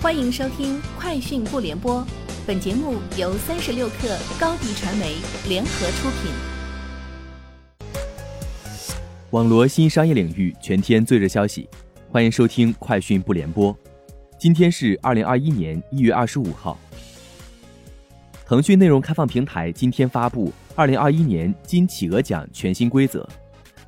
[0.00, 2.00] 欢迎收听《快讯不联播》，
[2.46, 5.16] 本节目由三十六克高低传媒
[5.48, 6.30] 联合出品。
[9.30, 11.68] 网罗新商业领域全天最热消息，
[12.12, 13.74] 欢迎收听《快讯不联播》。
[14.38, 16.78] 今天是二零二一年一月二十五号。
[18.46, 23.28] 腾讯内容开放平台今天发布二零二一年金企鹅奖全新规则，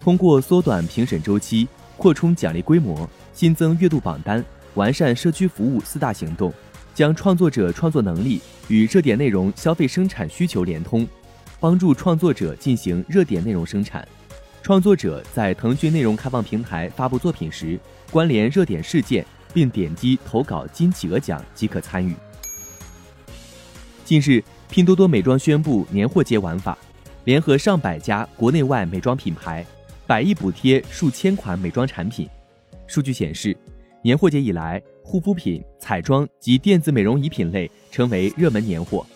[0.00, 4.44] 通过缩短评审周期、扩充奖励规模、新增月度榜单。
[4.74, 6.52] 完善社区服务四大行动，
[6.94, 11.06] 将创作者创作能力与热点内容消费生产需求连通，
[11.58, 14.06] 帮助创作者进行热点内容生产。
[14.62, 22.14] 创作者在腾讯内容开放平台发布作品时，关联热点事件，并点击投稿金企鹅奖即可参与。
[24.04, 26.76] 近日，拼多多美妆宣布年货节玩法，
[27.24, 29.64] 联合上百家国内外美妆品牌，
[30.06, 32.28] 百亿补贴数千款美妆产品。
[32.86, 33.56] 数据显示。
[34.02, 39.06] 年货节以来，护肤品、彩妆及电子美容仪品类成为热门年货，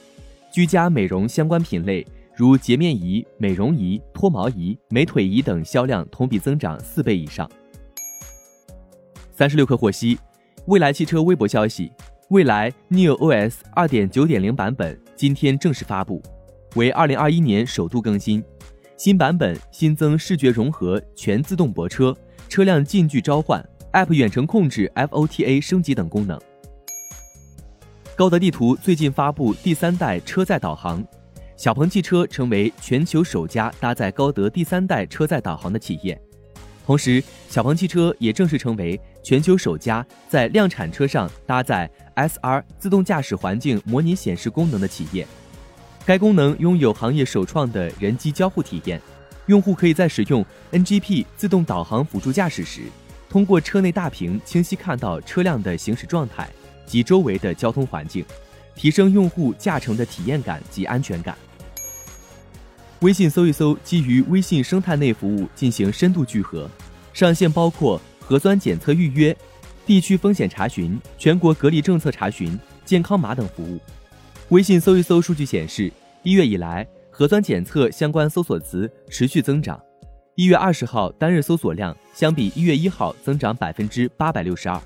[0.53, 7.51] 居家美容相关品类如洁面仪、美容仪、脱毛仪、美腿仪等销量同比增长四倍以上。
[9.33, 10.19] 三十六氪获悉，
[10.67, 11.91] 蔚来汽车微博消息，
[12.29, 16.23] 蔚来 Neo OS 二点九点零版本今天正式发布，
[16.77, 18.45] 为二零二一年首度更新，
[18.99, 22.15] 新版本新增视觉融合、全自动泊车、
[22.51, 23.67] 车辆近距召唤。
[23.95, 26.37] App 远程控制、FOTA 升级等功能。
[28.17, 31.05] 高德地图最近发布第三代车载导航，
[31.57, 36.21] 小鹏汽车成为全球首家搭载高德第三代车载导航的企业。
[36.85, 45.25] 同时，小鹏汽车也正式成为全球首家在量产车上搭载 SR 自动驾驶环境模拟显示功能的企业。
[46.05, 49.01] 该功能拥有行业首创的人机交互体验，
[49.47, 52.83] 用户可以在使用 NGP 自动导航辅助驾驶时。
[53.35, 56.49] 通过车内大屏清晰看到车辆的行驶状态
[56.87, 58.25] 及周围的交通环境，
[58.77, 61.37] 提升用户驾乘的体验感及安全感。
[63.01, 66.71] 微信搜一搜基于微信生态内服务进行深度聚合，
[67.13, 69.37] 上线包括核酸检测预约、
[69.85, 73.81] 地区风险查询、全国隔离政策查询、健康码等服务。
[74.51, 79.83] 微信搜一搜数据显示，一月以来核酸检测相关搜索词持续增长。
[80.37, 84.81] 一月二十号单日搜索量相比一月一号增长百分之八百六十二，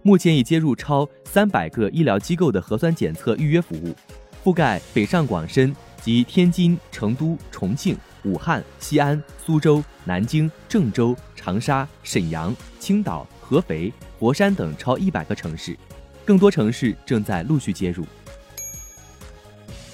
[0.00, 3.94] 目前已接入超三百个医疗机构的核酸检测预约服务，
[4.42, 15.76] 覆盖北上广深及天津、成都、重庆、武汉、西安、苏州、南京、郑州、长沙、沈阳、青岛、合肥、佛山等超一百个城市，
[16.24, 18.02] 更多城市正在陆续接入。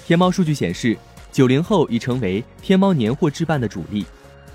[0.05, 0.97] 天猫数据显示，
[1.29, 4.05] 九零后已成为天猫年货置办的主力。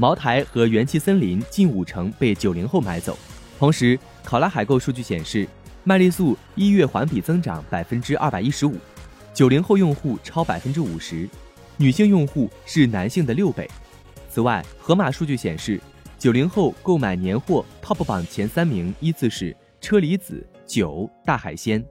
[0.00, 3.18] 茅台和元气森林近五成被九零后买走，
[3.58, 5.46] 同时考拉海购数据显示，
[5.82, 8.76] 麦丽素一月环比增长百分之二百一十五，
[9.34, 11.28] 九零后用户超百分之五十，
[11.76, 13.68] 女性用户是男性的六倍。
[14.30, 15.80] 此外，盒马数据显示，
[16.16, 21.84] 九零后购买年货 TOP 榜前三名依次是车厘子、酒、大海鲜。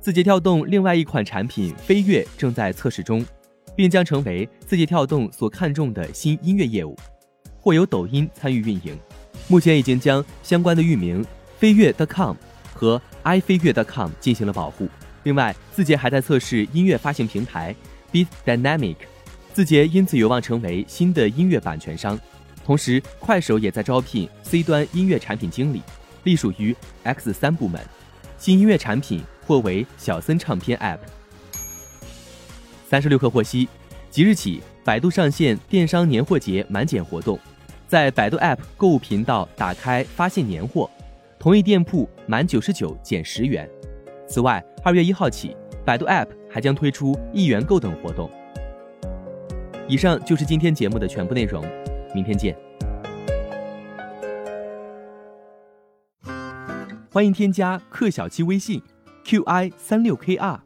[0.00, 3.24] 字节跳动另外一款产品飞跃正在测试中。
[3.76, 6.96] 并将成为字节跳动所看重的新音乐业务，
[7.60, 8.98] 或由抖音参与运营。
[9.46, 11.24] 目前已经将相关的域名
[11.58, 12.34] 飞跃 .com
[12.74, 14.88] 和 i 飞跃 .com 进行了保护。
[15.24, 17.74] 另外，字节还在测试音乐发行平台
[18.10, 18.96] Beat Dynamic，
[19.52, 22.18] 字节因此有望成为新的音乐版权商。
[22.64, 25.82] 同时，快手也在招聘 C 端音乐产品经理，
[26.24, 27.80] 隶属于 X 三部门。
[28.38, 30.98] 新音乐产品或为小森唱片 App。
[32.88, 33.68] 三十六氪获悉，
[34.10, 37.36] 即日起，百度上线电商年货节满减活动，
[37.88, 40.88] 在百度 App 购物频道打开发现年货，
[41.36, 43.68] 同一店铺满九十九减十元。
[44.28, 48.30] 此外，二月一号起，百度 App 还将推出一元购等活动。
[49.88, 51.64] 以上就是今天节目的全部内容，
[52.14, 52.56] 明天见。
[57.10, 58.80] 欢迎添加克小七微信
[59.24, 60.65] ，qi 三六 kr。